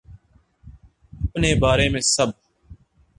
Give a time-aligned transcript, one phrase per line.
[1.13, 2.29] اپنے بارے میں سب